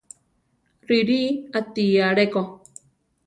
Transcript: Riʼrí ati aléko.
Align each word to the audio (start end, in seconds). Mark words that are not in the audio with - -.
Riʼrí 0.91 1.19
ati 1.59 1.85
aléko. 2.09 2.41